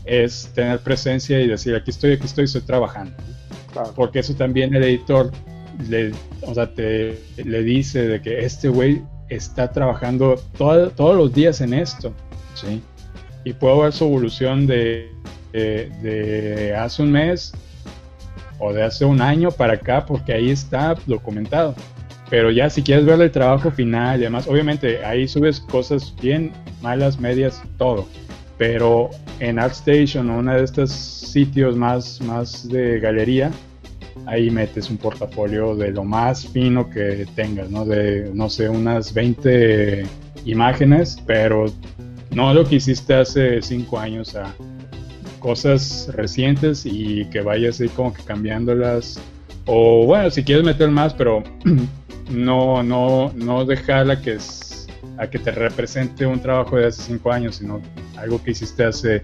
[0.04, 3.14] es tener presencia y decir, aquí estoy, aquí estoy, estoy trabajando.
[3.96, 5.32] Porque eso también el editor
[5.88, 6.12] le,
[6.42, 11.74] o sea, te, le dice de que este güey está trabajando todos los días en
[11.74, 12.12] esto,
[12.54, 12.80] ¿sí?
[13.44, 15.10] Y puedo ver su evolución de,
[15.52, 17.52] de, de hace un mes
[18.58, 21.74] o de hace un año para acá, porque ahí está documentado.
[22.30, 26.52] Pero ya si quieres ver el trabajo final y demás, obviamente ahí subes cosas bien,
[26.82, 28.06] malas, medias, todo.
[28.56, 33.50] Pero en ArtStation o uno de estos sitios más, más de galería,
[34.26, 37.84] ahí metes un portafolio de lo más fino que tengas, ¿no?
[37.84, 40.04] De, no sé, unas 20
[40.44, 41.66] imágenes, pero
[42.30, 44.54] no lo que hiciste hace 5 años, a
[45.44, 49.20] cosas recientes y que vayas ahí como que cambiándolas.
[49.66, 51.42] O bueno, si quieres meter más, pero
[52.30, 57.30] no, no, no dejarla que es, a que te represente un trabajo de hace cinco
[57.30, 57.82] años, sino
[58.16, 59.22] algo que hiciste hace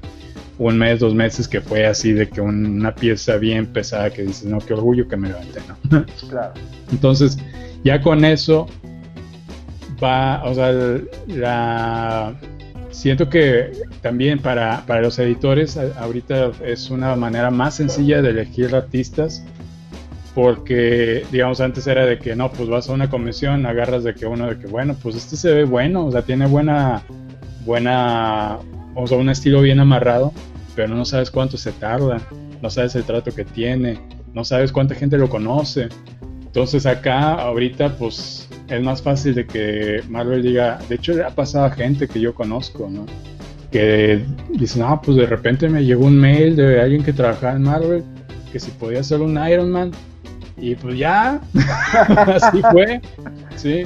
[0.59, 4.45] un mes, dos meses, que fue así de que una pieza bien pesada que dices,
[4.45, 6.05] no, qué orgullo que me levanté, ¿no?
[6.29, 6.53] Claro.
[6.93, 7.39] Entonces,
[7.83, 8.67] ya con eso
[10.05, 10.71] va, o sea,
[11.29, 12.35] la,
[12.91, 13.73] siento que
[14.03, 19.45] también para, para los editores ahorita es una manera más sencilla de elegir artistas
[20.35, 24.27] porque digamos antes era de que no, pues vas a una convención, agarras de que
[24.27, 27.03] uno de que bueno, pues este se ve bueno, o sea, tiene buena,
[27.65, 28.59] buena,
[28.95, 30.33] o sea, un estilo bien amarrado,
[30.77, 32.21] pero no sabes cuánto se tarda,
[32.63, 33.99] no sabes el trato que tiene,
[34.33, 35.89] no sabes cuánta gente lo conoce.
[36.47, 38.40] Entonces acá ahorita pues
[38.71, 42.21] es más fácil de que Marvel diga, de hecho le ha pasado a gente que
[42.21, 43.05] yo conozco, ¿no?
[43.71, 47.63] Que dice, no, pues de repente me llegó un mail de alguien que trabajaba en
[47.63, 48.05] Marvel,
[48.53, 49.91] que si podía hacer un Iron Man,
[50.57, 51.41] y pues ya,
[52.35, 53.01] así fue,
[53.57, 53.83] sí.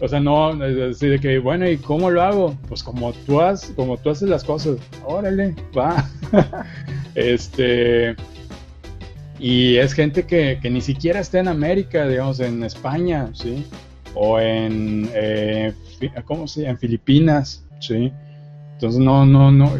[0.00, 0.48] O sea, no,
[0.90, 2.58] así de que, bueno, ¿y cómo lo hago?
[2.68, 6.08] Pues como tú, has, como tú haces las cosas, órale, va.
[7.14, 8.16] este,
[9.38, 13.64] y es gente que, que, ni siquiera está en América, digamos, en España, ¿sí?
[14.14, 15.72] O en, eh,
[16.24, 16.66] ¿cómo se?
[16.66, 18.12] En Filipinas, ¿sí?
[18.74, 19.72] Entonces no, no, no,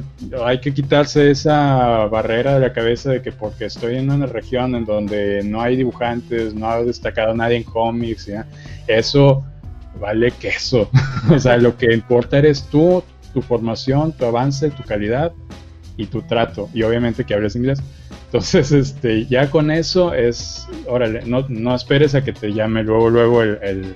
[0.44, 4.75] hay que quitarse esa barrera de la cabeza de que porque estoy en una región
[4.77, 8.31] en donde no hay dibujantes, no ha destacado nadie en cómics,
[8.87, 9.44] eso
[10.01, 10.88] vale queso.
[11.31, 15.33] o sea, lo que importa eres tú, tu formación, tu avance, tu calidad
[15.97, 16.68] y tu trato.
[16.73, 17.83] Y obviamente que hables inglés.
[18.27, 23.11] Entonces, este, ya con eso es, órale, no, no esperes a que te llame luego,
[23.11, 23.94] luego el,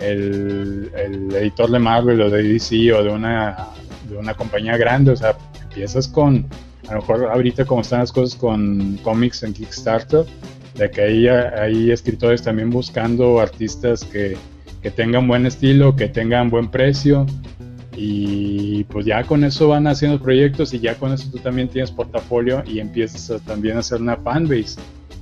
[0.00, 0.90] el,
[1.34, 3.68] editor de Marvel o de DC o de una
[4.08, 6.46] de una compañía grande, o sea, empiezas con,
[6.88, 10.24] a lo mejor ahorita como están las cosas con cómics en Kickstarter,
[10.74, 14.36] de que hay, hay escritores también buscando artistas que,
[14.82, 17.26] que tengan buen estilo, que tengan buen precio,
[17.96, 21.90] y pues ya con eso van haciendo proyectos y ya con eso tú también tienes
[21.90, 24.80] portafolio y empiezas también a hacer una fanbase,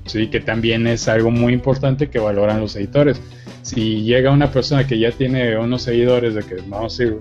[0.09, 3.21] sí, que también es algo muy importante que valoran los editores.
[3.62, 7.18] Si llega una persona que ya tiene unos seguidores de que vamos a decir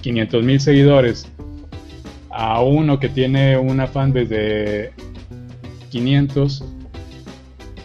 [0.00, 1.26] 500 mil seguidores
[2.30, 4.92] a uno que tiene una fan desde
[5.90, 6.64] 500,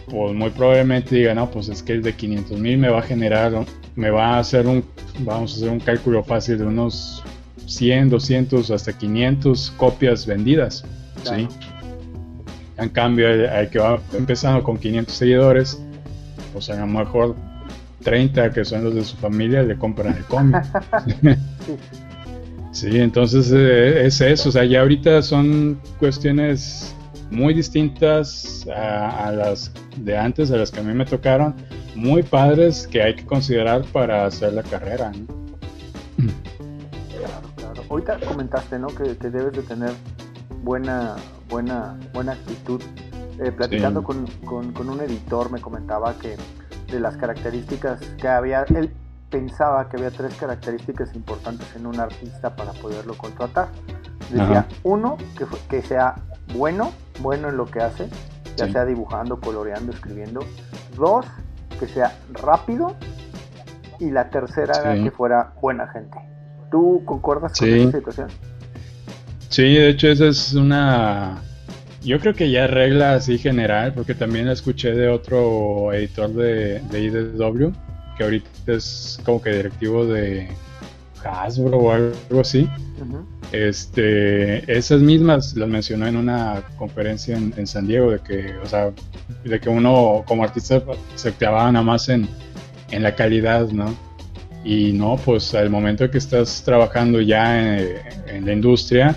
[0.08, 3.02] pues muy probablemente diga, no, pues es que el de 500 mil me va a
[3.02, 3.52] generar,
[3.94, 4.84] me va a hacer un,
[5.20, 7.22] vamos a hacer un cálculo fácil de unos
[7.66, 10.84] 100, 200, hasta 500 copias vendidas,
[11.22, 11.46] ¿sí?
[12.80, 15.82] En cambio, el, que va empezando con 500 seguidores,
[16.52, 17.36] pues a lo mejor
[18.02, 20.62] 30 que son los de su familia le compran el cómic.
[22.72, 26.94] Sí, entonces eh, es eso, o sea, ya ahorita son cuestiones
[27.30, 31.54] muy distintas a, las de antes, a las que a mí me tocaron,
[31.94, 35.10] muy padres que hay que considerar para hacer la carrera.
[37.08, 37.82] Claro, claro.
[37.88, 38.88] Ahorita comentaste, ¿no?
[38.88, 39.92] Que, debes de tener
[40.62, 41.16] buena,
[41.50, 42.80] buena, buena actitud.
[43.38, 46.36] Eh, platicando con, con, un editor me comentaba que
[46.90, 48.92] de las características que había, él
[49.30, 53.68] pensaba que había tres características importantes en un artista para poderlo contratar.
[54.30, 56.16] Decía, uno, que, que sea
[56.54, 58.08] bueno, bueno en lo que hace,
[58.56, 60.40] ya sea dibujando, coloreando, escribiendo.
[60.96, 61.26] Dos,
[61.78, 62.94] que sea rápido.
[63.98, 66.18] Y la tercera era que fuera buena gente.
[66.70, 68.28] ¿Tú concuerdas con esa situación?
[69.50, 71.42] Sí, de hecho esa es una...
[72.02, 76.80] Yo creo que ya regla así general, porque también la escuché de otro editor de,
[76.80, 77.72] de IDW,
[78.16, 80.48] que ahorita es como que directivo de
[81.24, 82.68] Hasbro o algo así.
[83.52, 88.92] Este, esas mismas las mencionó en una conferencia en, San Diego de que, o sea,
[89.44, 90.82] de que uno como artista
[91.16, 92.28] se clavaba nada más en,
[92.90, 93.94] en la calidad, ¿no?
[94.64, 99.16] Y no, pues al momento que estás trabajando ya en, la industria,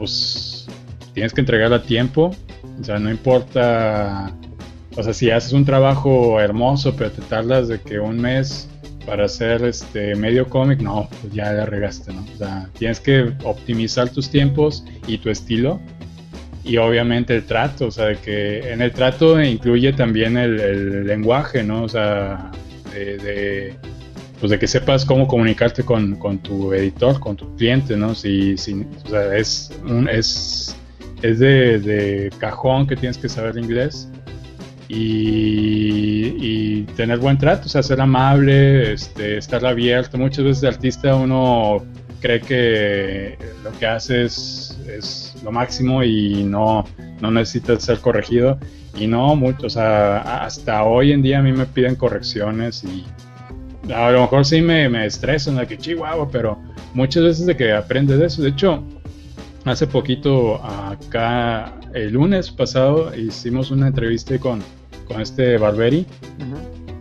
[0.00, 0.66] pues
[1.12, 2.34] tienes que entregar a tiempo.
[2.80, 4.34] O sea, no importa.
[4.96, 8.68] O sea, si haces un trabajo hermoso, pero te tardas de que un mes
[9.06, 12.26] para hacer este medio cómic, no, pues ya la regaste, ¿no?
[12.34, 15.80] O sea, tienes que optimizar tus tiempos y tu estilo.
[16.64, 21.62] Y obviamente el trato, o sea, de que en el trato incluye también el, lenguaje,
[21.62, 21.84] ¿no?
[21.84, 22.50] O sea,
[22.92, 23.76] de
[24.40, 28.14] pues de que sepas cómo comunicarte con, tu editor, con tu cliente, ¿no?
[28.14, 30.74] Si, si o sea, es, un, es,
[31.20, 34.08] es de, cajón que tienes que saber inglés
[34.88, 40.18] y, tener buen trato, o sea, ser amable, este, estar abierto.
[40.18, 41.84] Muchas veces de artista uno
[42.20, 46.84] cree que lo que hace es, es lo máximo y no,
[47.20, 48.58] no necesita ser corregido.
[48.98, 53.04] Y no, mucho, o sea, hasta hoy en día a mí me piden correcciones y
[53.94, 56.58] a lo mejor sí me, me estreso en la que chihuahua, pero
[56.94, 58.42] muchas veces de que aprendes de eso.
[58.42, 58.82] De hecho,
[59.64, 64.62] hace poquito, acá, el lunes pasado, hicimos una entrevista con,
[65.06, 66.06] con este Barberi.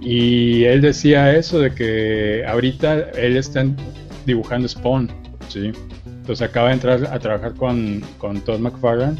[0.01, 3.65] Y él decía eso de que ahorita él está
[4.25, 5.11] dibujando Spawn,
[5.49, 5.71] ¿sí?
[6.05, 9.17] Entonces acaba de entrar a trabajar con, con Todd McFarlane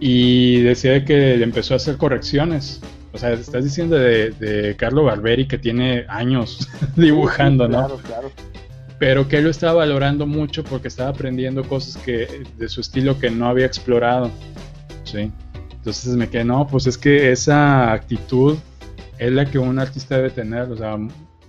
[0.00, 2.80] y decía que le empezó a hacer correcciones
[3.12, 7.86] o sea, estás diciendo de, de Carlo Barberi que tiene años dibujando, ¿no?
[7.86, 8.32] Claro, claro.
[8.98, 13.18] Pero que él lo estaba valorando mucho porque estaba aprendiendo cosas que de su estilo
[13.18, 14.30] que no había explorado.
[15.04, 15.30] Sí.
[15.70, 18.58] Entonces me quedé, no, pues es que esa actitud
[19.18, 20.98] es la que un artista debe tener, o sea,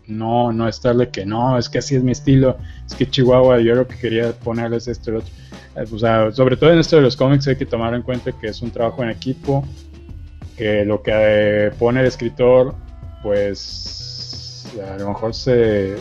[0.07, 3.75] no, no estarle que no, es que así es mi estilo, es que Chihuahua, yo
[3.75, 5.31] lo que quería ponerles esto y lo otro.
[5.75, 8.31] Eh, o sea, sobre todo en esto de los cómics hay que tomar en cuenta
[8.31, 9.65] que es un trabajo en equipo,
[10.59, 12.75] que lo que eh, pone el escritor,
[13.23, 15.95] pues a lo mejor se,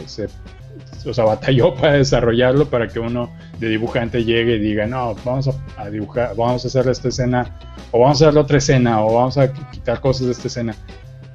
[1.07, 5.49] o sea, batalló para desarrollarlo para que uno de dibujante llegue y diga, no, vamos
[5.77, 7.57] a, dibujar, vamos a hacer esta escena,
[7.93, 10.75] o vamos a hacer otra escena, o vamos a quitar cosas de esta escena.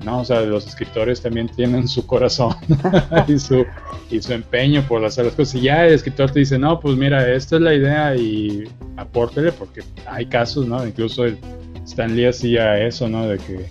[0.04, 2.54] No, o sea, los escritores también tienen su corazón
[3.30, 3.66] y, su,
[4.12, 5.56] y su empeño por hacer las cosas.
[5.56, 8.66] Y ya el escritor te dice, no, pues mira, esta es la idea y
[8.98, 10.86] apórtele, porque hay casos, ¿no?
[10.86, 11.38] Incluso el,
[11.86, 13.28] Stan Lee hacía eso, ¿no?
[13.28, 13.66] De que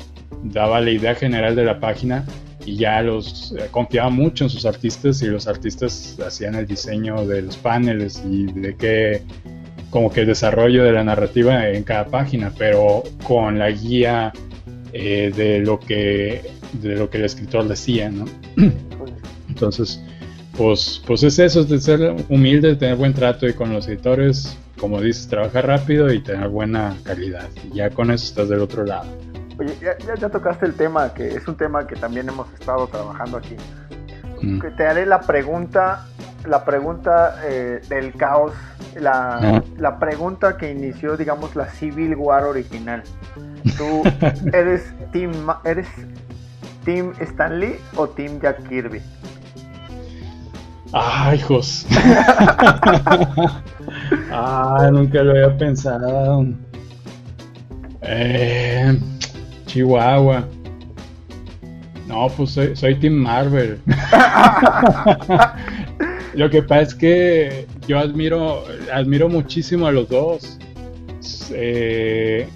[0.45, 2.25] daba la idea general de la página
[2.65, 7.27] y ya los eh, confiaba mucho en sus artistas y los artistas hacían el diseño
[7.27, 9.23] de los paneles y de qué
[9.91, 14.33] como que el desarrollo de la narrativa en cada página, pero con la guía
[14.93, 16.41] eh, de lo que
[16.73, 18.25] de lo que el escritor decía, ¿no?
[19.49, 20.01] Entonces,
[20.57, 24.57] pues, pues es eso, de ser humilde, de tener buen trato y con los editores,
[24.83, 27.49] como dices, trabajar rápido y tener buena calidad.
[27.63, 29.07] Y ya con eso estás del otro lado.
[29.57, 33.37] Oye, ya, ya, tocaste el tema, que es un tema que también hemos estado trabajando
[33.37, 33.57] aquí.
[34.43, 34.61] Mm.
[34.77, 36.05] te haré la pregunta,
[36.49, 38.55] la pregunta eh, del caos,
[38.97, 43.05] la, la pregunta que inició, digamos, la Civil War original.
[43.79, 44.03] ¿Tú
[44.53, 45.87] eres Team, eres
[46.85, 49.01] Team Stanley o Team Jack Kirby?
[50.93, 51.87] Ay, hijos.
[54.31, 56.47] ah, nunca lo había pensado.
[58.03, 58.99] Eh,
[59.67, 60.47] Chihuahua.
[62.07, 63.81] No, pues soy, soy Team Marvel.
[66.35, 70.59] lo que pasa es que yo admiro, admiro muchísimo a los dos.
[71.53, 72.47] Eh,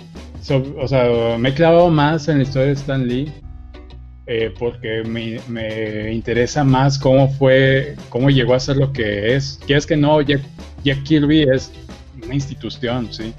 [0.79, 3.33] o sea, me he clavado más en la historia de Stan Lee
[4.29, 9.61] eh, porque me, me, interesa más cómo fue, cómo llegó a ser lo que es.
[9.67, 10.43] Que es que no, Jack,
[11.05, 11.71] Kirby es
[12.25, 13.33] una institución, sí,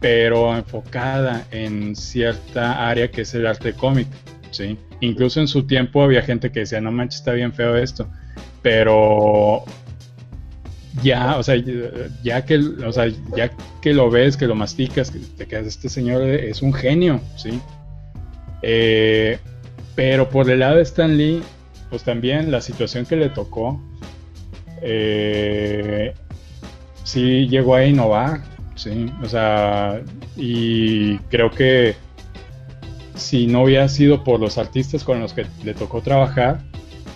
[0.00, 4.08] pero enfocada en cierta área que es el arte cómic,
[4.50, 4.76] sí.
[5.00, 8.08] Incluso en su tiempo había gente que decía, no manches, está bien feo esto,
[8.62, 9.64] pero
[11.04, 11.54] ya, o sea,
[12.24, 15.88] ya que, o sea, ya que lo ves, que lo masticas, que te quedas, este
[15.88, 17.60] señor es un genio, ¿sí?
[18.62, 19.38] Eh,
[19.98, 21.42] pero por el lado de Stan Lee,
[21.90, 23.82] pues también la situación que le tocó,
[24.80, 26.14] eh,
[27.02, 28.44] sí llegó a innovar,
[28.76, 30.00] sí, o sea,
[30.36, 31.96] y creo que
[33.16, 36.60] si no hubiera sido por los artistas con los que le tocó trabajar,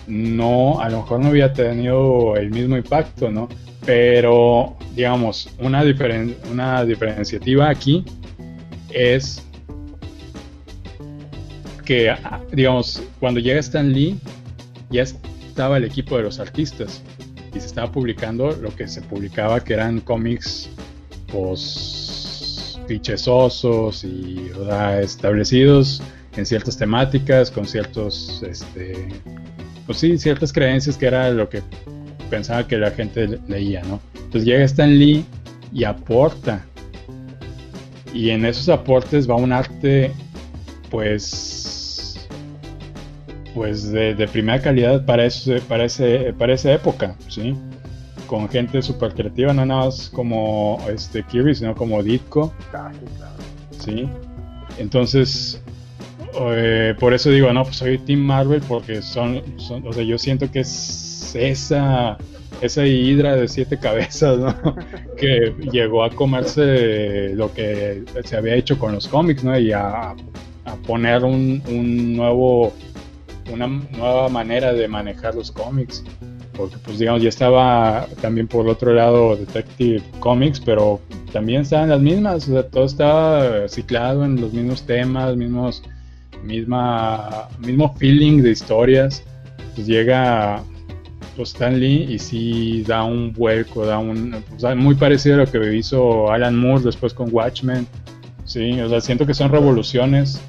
[0.05, 3.47] no, a lo mejor no hubiera tenido el mismo impacto, ¿no?
[3.85, 5.85] Pero, digamos, una,
[6.51, 8.03] una diferenciativa aquí
[8.89, 9.47] es
[11.83, 14.17] que, ah, digamos, cuando llega Stan Lee,
[14.89, 17.01] ya estaba el equipo de los artistas
[17.53, 20.69] y se estaba publicando lo que se publicaba, que eran cómics,
[21.31, 24.51] pues, fichesosos y
[25.01, 26.01] establecidos
[26.35, 29.07] en ciertas temáticas, con ciertos, este,
[29.85, 31.61] pues sí, ciertas creencias que era lo que
[32.29, 33.99] pensaba que la gente leía, ¿no?
[34.15, 35.25] Entonces llega Stan Lee
[35.71, 36.65] y aporta.
[38.13, 40.11] Y en esos aportes va un arte,
[40.89, 41.52] pues,
[43.53, 45.85] pues de, primera calidad para, ese, para,
[46.37, 47.55] para esa época, ¿sí?
[48.27, 52.53] Con gente súper creativa, no nada más como este Kirby, sino como Ditko.
[53.79, 54.07] Sí,
[54.77, 55.61] Entonces,
[56.39, 60.17] eh, por eso digo, no, pues soy Team Marvel porque son, son, o sea, yo
[60.17, 62.17] siento que es esa,
[62.61, 64.75] esa hidra de siete cabezas, ¿no?
[65.17, 69.57] que llegó a comerse lo que se había hecho con los cómics, ¿no?
[69.59, 70.15] Y a,
[70.65, 72.73] a poner un, un nuevo
[73.51, 76.03] una nueva manera de manejar los cómics.
[76.55, 81.01] Porque pues digamos, ya estaba también por el otro lado Detective Comics, pero
[81.31, 85.81] también estaban las mismas, o sea, todo estaba ciclado en los mismos temas, mismos,
[86.43, 89.23] misma, mismo feeling de historias.
[89.73, 90.61] Pues llega
[91.35, 94.43] pues, Stan Lee y sí da un vuelco, da un
[94.77, 97.87] muy parecido a lo que hizo Alan Moore después con Watchmen.
[98.45, 100.39] Sí, o sea, siento que son revoluciones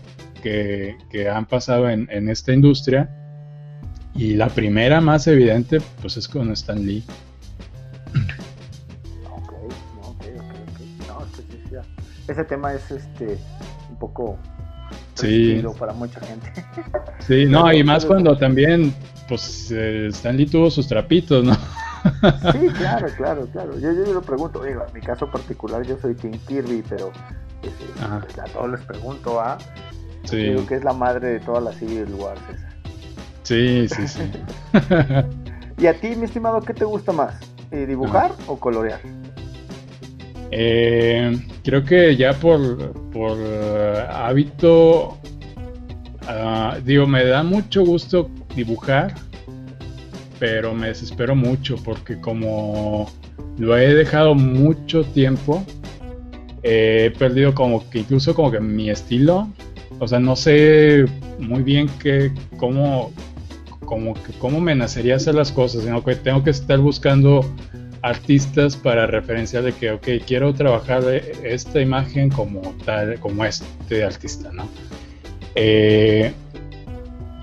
[0.45, 3.09] que, han pasado en, esta industria.
[4.15, 7.03] Y la primera más evidente, pues es con Stan Lee.
[9.29, 9.53] Ok,
[10.03, 10.25] ok,
[10.91, 11.85] ok,
[12.29, 13.39] ese tema es este
[13.91, 14.39] un poco
[15.15, 15.61] sí.
[15.79, 16.53] para mucha gente.
[17.27, 18.95] Sí, no, y más cuando también,
[19.29, 21.55] pues eh, Stan Lee tuvo sus trapitos, ¿no?
[21.55, 23.79] Sí, claro, claro, claro.
[23.81, 27.11] Yo, yo, lo pregunto, en mi caso particular yo soy King Kirby, pero
[27.63, 27.73] pues,
[28.21, 29.57] pues, a todos les pregunto, ¿ah?
[30.25, 30.55] Sí.
[30.69, 32.69] que es la madre de todas las Civil Wars esa.
[33.43, 34.23] Sí, sí, sí.
[35.79, 37.35] ¿Y a ti, mi estimado, qué te gusta más?
[37.71, 39.01] Eh, ¿Dibujar o colorear?
[40.51, 45.19] Eh, creo que ya por, por eh, hábito,
[46.29, 49.15] ah, digo, me da mucho gusto dibujar,
[50.39, 53.11] pero me desespero mucho porque como
[53.59, 55.65] lo he dejado mucho tiempo,
[56.63, 59.49] he perdido como que incluso como que mi estilo
[59.99, 61.07] o sea, no sé
[61.39, 63.13] muy bien qué, cómo,
[63.85, 67.45] como cómo me nacería hacer las cosas, sino que tengo que estar buscando
[68.03, 71.03] artistas para referenciar de que, ok, quiero trabajar
[71.43, 74.69] esta imagen como tal, como este artista, ¿no?
[75.55, 76.33] Eh,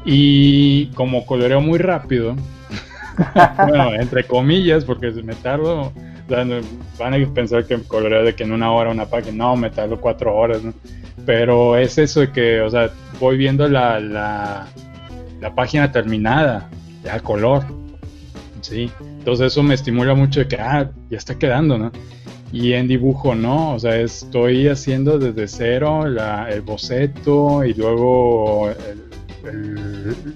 [0.06, 2.36] y como coloreo muy rápido,
[3.68, 5.92] bueno, entre comillas, porque me tardo,
[6.28, 10.00] van a pensar que coloreo de que en una hora una página, no, me tardo
[10.00, 10.74] cuatro horas, ¿no?
[11.26, 16.70] Pero es eso de que, o sea, voy viendo la, la, página terminada,
[17.04, 17.64] ya color.
[18.62, 18.92] Sí.
[19.20, 21.92] Entonces eso me estimula mucho de que, ah, ya está quedando, ¿no?
[22.52, 28.70] Y en dibujo no, o sea, estoy haciendo desde cero el boceto y luego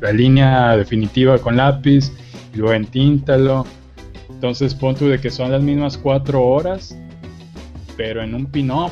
[0.01, 2.11] la línea definitiva con lápiz
[2.53, 3.65] y luego entíntalo.
[4.29, 6.97] Entonces punto de que son las mismas cuatro horas,
[7.97, 8.91] pero en un pin-up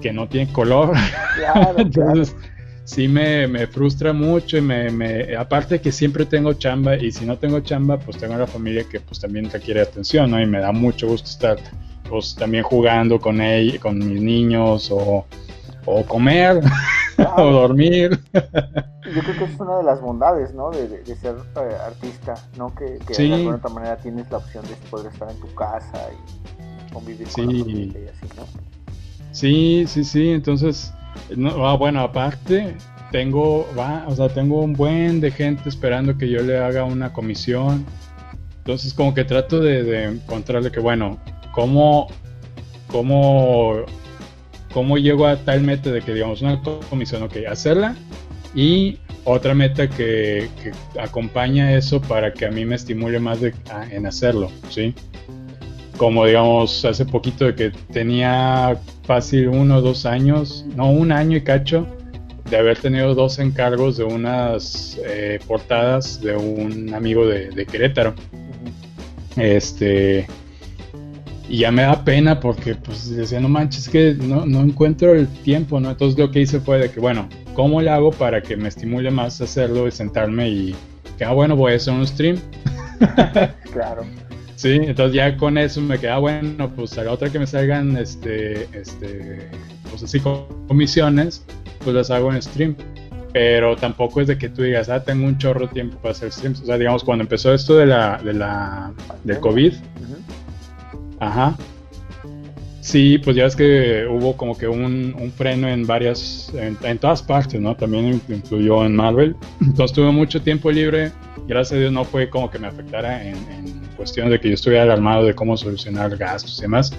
[0.00, 0.92] que no tiene color.
[1.76, 2.34] Entonces,
[2.84, 7.60] sí me, frustra mucho y me, aparte que siempre tengo chamba y si no tengo
[7.60, 10.40] chamba, pues tengo una familia que pues también requiere atención, ¿no?
[10.40, 11.58] Y me da mucho gusto estar
[12.08, 15.24] pues también jugando con él, con mis niños o,
[16.06, 16.60] comer
[17.36, 18.20] o dormir.
[18.32, 20.70] Yo creo que es una de las bondades, ¿no?
[20.70, 22.74] De, ser eh, artista, ¿no?
[22.74, 26.92] Que, de alguna otra manera tienes la opción de poder estar en tu casa y
[26.92, 28.71] convivir con la familia y así, ¿no?
[29.32, 30.92] Sí, sí, sí, entonces,
[31.58, 32.76] ah, bueno, aparte,
[33.10, 37.12] tengo, va, o sea, tengo un buen de gente esperando que yo le haga una
[37.12, 37.84] comisión.
[38.58, 41.18] Entonces como que trato de, encontrarle que, bueno,
[41.52, 42.08] ¿cómo,
[42.88, 43.84] cómo,
[44.72, 47.96] cómo llego a tal meta de que, digamos, una comisión, ok, hacerla
[48.54, 50.48] y otra meta que,
[51.00, 53.38] acompaña eso para que a mí me estimule más
[53.90, 54.94] en hacerlo, ¿sí?
[55.96, 61.36] Como digamos, hace poquito de que tenía fácil uno o dos años, no, un año
[61.36, 61.86] y cacho,
[62.52, 68.14] de haber tenido dos encargos de unas eh, portadas de un amigo de, Querétaro.
[69.36, 70.26] Este.
[71.48, 75.26] Y ya me da pena porque, pues, decía, no manches, que no, no encuentro el
[75.28, 75.90] tiempo, ¿no?
[75.90, 79.10] Entonces lo que hice fue de que, bueno, ¿cómo le hago para que me estimule
[79.10, 80.74] más hacerlo y sentarme y
[81.16, 82.38] que, ah, bueno, voy a hacer un stream?
[83.72, 84.04] claro.
[84.62, 87.96] Sí, entonces ya con eso me queda bueno, pues a la otra que me salgan,
[87.96, 89.50] este, este,
[89.90, 91.44] pues así comisiones,
[91.82, 92.76] pues las hago en stream.
[93.32, 96.30] Pero tampoco es de que tú digas, ah, tengo un chorro de tiempo para hacer
[96.30, 96.60] streams.
[96.60, 98.92] O sea, digamos, cuando empezó esto de la, de la,
[99.24, 99.72] del COVID,
[101.18, 101.56] ajá,
[102.82, 107.60] Sí, pues ya es que hubo como que un, freno en varias, en, todas partes,
[107.60, 107.76] ¿no?
[107.76, 109.36] También incluyó en Marvel.
[109.60, 111.12] Entonces tuve mucho tiempo libre.
[111.46, 114.54] Gracias a Dios no fue como que me afectara en, en cuestiones de que yo
[114.54, 116.92] estuviera alarmado de cómo solucionar gastos y demás.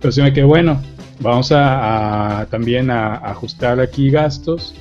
[0.00, 0.80] Pero sí me quedé, bueno,
[1.18, 4.74] vamos a, también a, ajustar aquí gastos.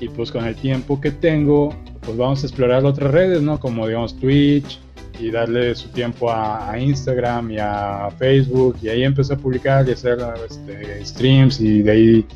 [0.00, 3.60] Y pues con el tiempo que tengo, pues vamos a explorar otras redes, ¿no?
[3.60, 4.80] Como digamos Twitch,
[5.18, 9.92] y darle su tiempo a, Instagram y a Facebook y ahí empecé a publicar y
[9.92, 12.26] hacer este, streams y de ahí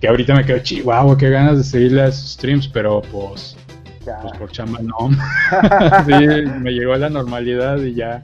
[0.00, 3.56] que ahorita me quedo chihuahua, qué ganas de seguirle a esos streams, pero pues,
[4.04, 5.10] pues por chamba no.
[6.06, 8.22] sí, me llegó a la normalidad y ya.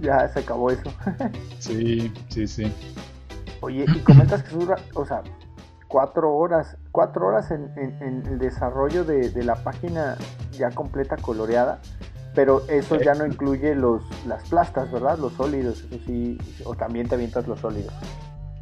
[0.00, 0.92] ya se acabó eso.
[1.58, 2.72] sí, sí, sí.
[3.60, 5.22] Oye, y comentas que dura, o sea,
[5.88, 7.70] cuatro horas, cuatro horas en,
[8.26, 10.16] el desarrollo de, de, la página
[10.52, 11.80] ya completa coloreada.
[12.34, 15.18] Pero eso ya no incluye los, las plastas, ¿verdad?
[15.18, 17.92] Los sólidos, eso sí, o también te avientas los sólidos.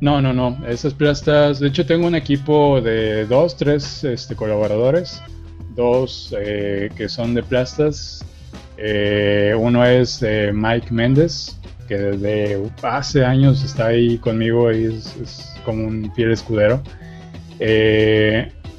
[0.03, 5.23] No, no, no, esas plastas, de hecho tengo un equipo de dos, tres este, colaboradores,
[5.77, 8.25] dos eh, que son de plastas,
[8.79, 11.57] eh, uno es eh, Mike Méndez,
[11.87, 16.83] que desde hace años está ahí conmigo y es, como un fiel escudero.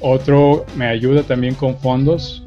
[0.00, 2.43] otro me ayuda también con fondos,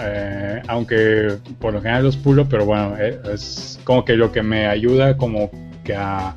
[0.00, 4.42] eh, aunque por lo general los pulo, pero bueno, eh, es como que lo que
[4.42, 5.50] me ayuda como
[5.84, 6.34] que a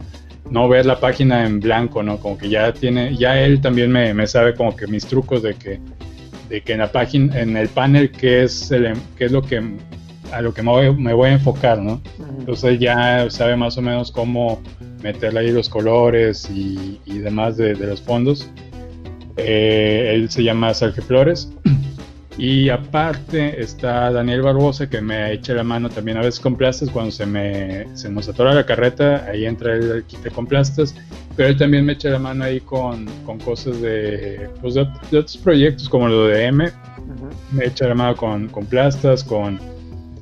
[0.49, 2.17] no ver la página en blanco, ¿no?
[2.17, 5.79] Como que ya tiene, ya él también me, sabe como que mis trucos de que,
[6.49, 9.63] de que en la página, en el panel, qué es, el, qué es lo que,
[10.31, 12.01] a lo que me voy, me voy a enfocar, ¿no?
[12.39, 14.61] Entonces ya sabe más o menos cómo
[15.01, 18.49] meterle ahí los colores y, demás de, los fondos.
[19.37, 21.51] Eh, él se llama Sergio Flores.
[22.37, 26.89] Y aparte está Daniel Barbosa que me echa la mano también a veces con plastas.
[26.89, 30.95] Cuando se me se nos atora la carreta, ahí entra el quite con plastas,
[31.35, 35.37] pero él también me echa la mano ahí con, con cosas de, pues de, otros
[35.37, 36.71] proyectos como lo de M,
[37.51, 39.59] me echa la mano con, con plastas, con,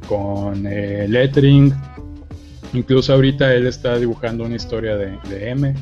[0.08, 1.74] con eh, lettering,
[2.74, 5.74] incluso ahorita él está dibujando una historia de, de M.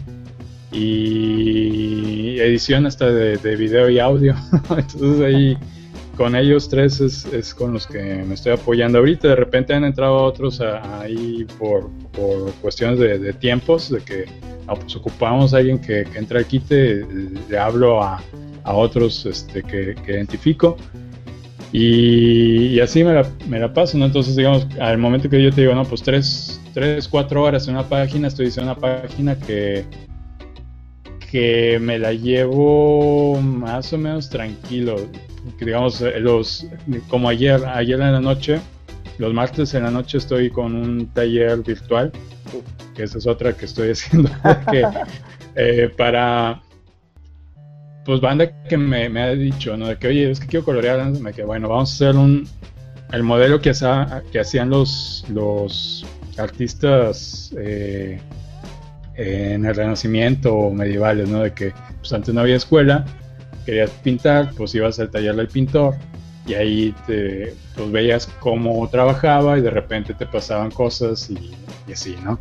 [0.71, 4.36] Y edición hasta de, de video y audio,
[4.69, 5.57] entonces ahí
[6.20, 7.97] con ellos tres es, con los que
[8.28, 9.30] me estoy apoyando ahorita.
[9.30, 11.89] De repente han entrado otros ahí por,
[12.61, 14.26] cuestiones de, tiempos, de que
[14.67, 17.05] ah, pues, ocupamos a alguien que, que entra al quite,
[17.49, 18.22] le hablo a,
[18.65, 20.76] otros este, que, identifico.
[21.72, 24.03] Y, así me la, me paso, ¿no?
[24.03, 27.76] Entonces, digamos, al momento que yo te digo, no, pues tres, tres cuatro horas en
[27.76, 29.86] una página, estoy diciendo una página que,
[31.32, 34.97] que me la llevo más o menos tranquilo
[35.60, 36.68] digamos, eh, los,
[37.08, 38.60] como ayer, ayer en la noche,
[39.18, 42.12] los martes en la noche estoy con un taller virtual,
[42.96, 44.30] que esa es otra que estoy haciendo,
[45.56, 46.62] eh, para,
[48.06, 49.88] pues banda que me, ha dicho, ¿no?
[49.88, 51.12] De que, oye, es que quiero colorear,
[51.46, 52.48] bueno, vamos a hacer un,
[53.12, 53.72] el modelo que,
[54.32, 56.06] que hacían los, los
[56.38, 58.20] artistas eh,
[59.16, 61.42] en el Renacimiento medievales, ¿no?
[61.42, 63.06] De que pues antes no había escuela,
[63.70, 65.93] querías pintar, pues ibas al taller del pintor
[66.47, 71.51] y ahí te pues, veías cómo trabajaba y de repente te pasaban cosas y,
[71.91, 72.39] así, ¿no?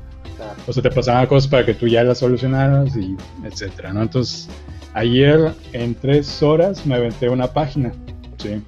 [0.67, 3.15] O sea, te pasaban cosas para que tú ya las solucionaras y
[3.45, 4.03] etcétera, ¿no?
[4.03, 4.49] Entonces,
[4.95, 7.93] ayer en tres horas me aventé una página,
[8.39, 8.63] ¿sí?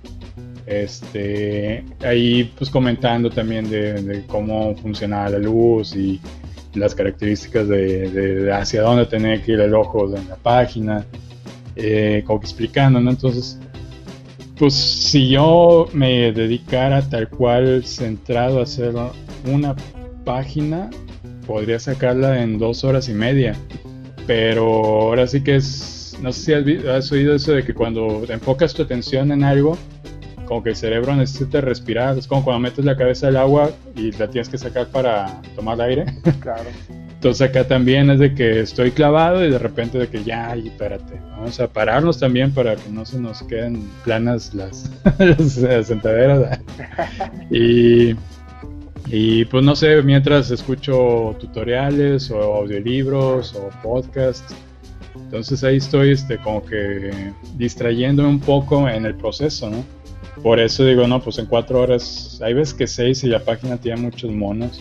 [0.66, 6.20] Este, ahí pues comentando también de, cómo funcionaba la luz y
[6.74, 11.06] las características de, de, hacia dónde tenía que ir el ojo en la página,
[11.76, 13.10] eh, como explicando, ¿no?
[13.10, 13.58] Entonces,
[14.58, 18.94] pues si yo me dedicara tal cual centrado a hacer
[19.46, 19.74] una
[20.24, 20.90] página,
[21.46, 23.56] podría sacarla en dos horas y media.
[24.26, 28.74] Pero ahora sí que es, no sé si has, oído eso de que cuando enfocas
[28.74, 29.78] tu atención en algo,
[30.44, 34.12] como que el cerebro necesita respirar, es como cuando metes la cabeza al agua y
[34.12, 36.04] la tienes que sacar para tomar aire.
[36.40, 36.68] Claro.
[37.20, 40.68] Entonces acá también es de que estoy clavado y de repente de que ya, y
[40.68, 46.60] espérate, vamos a pararnos también para que no se nos queden planas las, las sentaderas.
[47.50, 48.16] y,
[49.08, 54.54] y pues no sé, mientras escucho tutoriales o audiolibros o podcasts,
[55.14, 59.84] entonces ahí estoy este, como que distrayéndome un poco en el proceso, ¿no?
[60.42, 63.76] Por eso digo, no, pues en cuatro horas, hay veces que seis y la página
[63.76, 64.80] tiene muchos monos.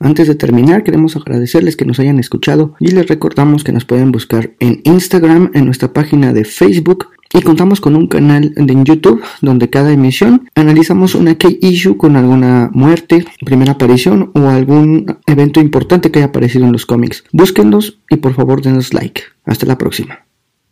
[0.00, 4.12] Antes de terminar, queremos agradecerles que nos hayan escuchado y les recordamos que nos pueden
[4.12, 9.22] buscar en Instagram, en nuestra página de Facebook y contamos con un canal en YouTube
[9.42, 15.60] donde cada emisión analizamos una key issue con alguna muerte, primera aparición o algún evento
[15.60, 17.24] importante que haya aparecido en los cómics.
[17.32, 19.22] Búsquenlos y por favor denos like.
[19.44, 20.27] Hasta la próxima.